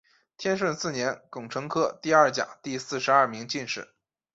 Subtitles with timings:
[0.35, 3.93] 天顺四年庚辰科第二甲第四十二名进士。